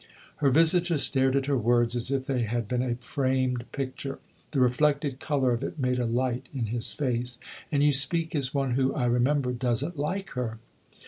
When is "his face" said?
6.73-7.37